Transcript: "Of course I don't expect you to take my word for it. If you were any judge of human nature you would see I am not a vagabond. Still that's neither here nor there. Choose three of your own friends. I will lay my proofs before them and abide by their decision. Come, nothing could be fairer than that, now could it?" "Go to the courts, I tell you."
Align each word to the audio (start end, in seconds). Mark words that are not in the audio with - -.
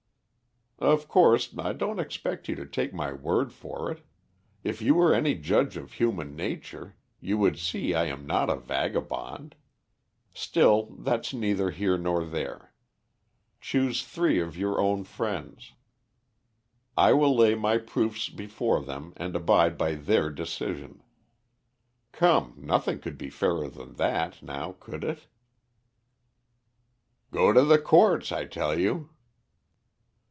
"Of 0.83 1.07
course 1.07 1.53
I 1.59 1.73
don't 1.73 1.99
expect 1.99 2.49
you 2.49 2.55
to 2.55 2.65
take 2.65 2.91
my 2.91 3.13
word 3.13 3.53
for 3.53 3.91
it. 3.91 4.03
If 4.63 4.81
you 4.81 4.95
were 4.95 5.13
any 5.13 5.35
judge 5.35 5.77
of 5.77 5.91
human 5.91 6.35
nature 6.35 6.95
you 7.19 7.37
would 7.37 7.59
see 7.59 7.93
I 7.93 8.05
am 8.05 8.25
not 8.25 8.49
a 8.49 8.55
vagabond. 8.55 9.53
Still 10.33 10.95
that's 10.97 11.35
neither 11.35 11.69
here 11.69 11.99
nor 11.99 12.25
there. 12.25 12.73
Choose 13.59 14.03
three 14.03 14.39
of 14.39 14.57
your 14.57 14.81
own 14.81 15.03
friends. 15.03 15.73
I 16.97 17.13
will 17.13 17.35
lay 17.35 17.53
my 17.53 17.77
proofs 17.77 18.29
before 18.29 18.81
them 18.83 19.13
and 19.17 19.35
abide 19.35 19.77
by 19.77 19.93
their 19.93 20.31
decision. 20.31 21.03
Come, 22.11 22.55
nothing 22.57 22.97
could 22.99 23.19
be 23.19 23.29
fairer 23.29 23.67
than 23.69 23.93
that, 23.97 24.41
now 24.41 24.75
could 24.79 25.03
it?" 25.03 25.27
"Go 27.29 27.53
to 27.53 27.63
the 27.63 27.77
courts, 27.77 28.31
I 28.31 28.45
tell 28.45 28.79
you." 28.79 29.11